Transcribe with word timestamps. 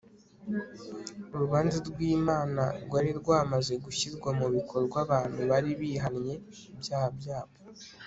Urubanza 1.33 1.77
rwImana 1.89 2.63
rwari 2.83 3.11
rwamaze 3.19 3.73
gushyirwa 3.85 4.29
mu 4.39 4.47
bikorwa 4.55 4.97
abantu 5.05 5.39
bari 5.51 5.69
bihanye 5.79 6.33
ibyaha 6.73 7.09
byabo 7.19 7.55